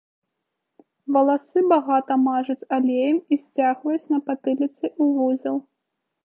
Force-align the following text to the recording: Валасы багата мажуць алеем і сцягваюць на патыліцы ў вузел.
Валасы 1.17 1.59
багата 1.71 2.13
мажуць 2.21 2.67
алеем 2.79 3.17
і 3.35 3.39
сцягваюць 3.43 4.09
на 4.15 4.19
патыліцы 4.31 4.83
ў 5.01 5.05
вузел. 5.21 5.57